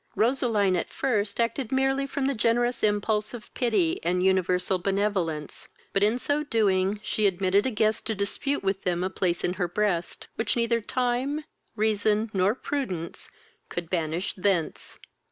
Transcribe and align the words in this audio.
Roseline 0.15 0.75
as 0.75 0.87
first 0.89 1.39
acted 1.39 1.71
merely 1.71 2.07
from 2.07 2.25
the 2.25 2.33
generous 2.33 2.81
impulse 2.81 3.35
of 3.35 3.53
pity 3.53 4.03
and 4.03 4.23
universal 4.23 4.79
benevolence; 4.79 5.67
but, 5.93 6.01
in 6.01 6.17
so 6.17 6.41
doing, 6.43 6.99
she 7.03 7.27
admitted 7.27 7.67
a 7.67 7.69
guest 7.69 8.07
to 8.07 8.15
dispute 8.15 8.63
with 8.63 8.81
them 8.81 9.03
a 9.03 9.11
place 9.11 9.43
in 9.43 9.53
her 9.53 9.67
breast, 9.67 10.27
which 10.37 10.55
neither 10.55 10.81
time, 10.81 11.45
reason, 11.75 12.31
nor 12.33 12.55
prudence, 12.55 13.29
could 13.69 13.91
banish 13.91 14.33
thence. 14.33 14.97